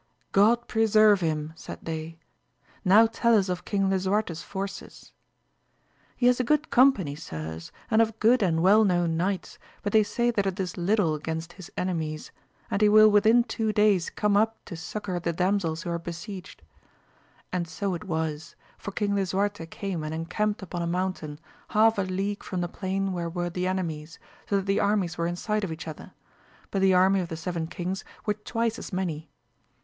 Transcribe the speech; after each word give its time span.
God 0.31 0.67
pre 0.67 0.87
serve 0.87 1.19
him! 1.21 1.53
said 1.55 1.77
they; 1.85 2.17
now 2.83 3.05
tell 3.05 3.37
us 3.37 3.49
of 3.49 3.65
Kang 3.65 3.87
Lisuarte*s 3.91 4.41
forces.— 4.41 5.11
He 6.17 6.25
has 6.25 6.39
a 6.39 6.43
good 6.43 6.71
company 6.71 7.13
sirs, 7.15 7.71
and 7.91 8.01
of 8.01 8.17
good 8.17 8.41
and 8.41 8.63
well 8.63 8.83
known 8.83 9.15
knights; 9.15 9.59
but 9.83 9.93
they 9.93 10.01
say 10.01 10.31
that 10.31 10.47
it 10.47 10.59
is 10.59 10.75
little 10.75 11.13
against 11.13 11.53
his 11.53 11.69
enemies, 11.77 12.31
and 12.71 12.81
he 12.81 12.89
will 12.89 13.11
within 13.11 13.43
two 13.43 13.71
days 13.71 14.09
come 14.09 14.35
up 14.35 14.57
to 14.65 14.75
succour 14.75 15.19
the 15.19 15.33
damsels 15.33 15.83
who 15.83 15.91
are 15.91 15.99
besieged. 15.99 16.63
And 17.53 17.67
so 17.67 17.95
208 17.95 18.01
AMADIS 18.01 18.01
OF 18.01 18.07
GAUL 18.07 18.15
it 18.15 18.19
was, 18.19 18.55
for 18.83 18.91
King 18.93 19.13
Lisuarte 19.13 19.67
came 19.69 20.01
and 20.03 20.15
encamped 20.15 20.67
npon 20.67 20.81
a 20.81 20.87
mountain, 20.87 21.39
half 21.67 21.99
a 21.99 22.01
league 22.01 22.41
from 22.41 22.61
the 22.61 22.67
plain 22.67 23.13
where 23.13 23.29
were 23.29 23.51
the 23.51 23.67
enemies, 23.67 24.17
so 24.49 24.55
that 24.55 24.65
the 24.65 24.79
armies 24.79 25.19
were 25.19 25.27
in 25.27 25.35
sight 25.35 25.63
of 25.63 25.71
each 25.71 25.87
other; 25.87 26.13
but 26.71 26.81
the 26.81 26.95
army 26.95 27.19
of 27.19 27.27
the 27.27 27.37
seven 27.37 27.67
kings 27.67 28.03
were 28.25 28.33
twice 28.33 28.79
as 28.79 28.91
many. 28.91 29.29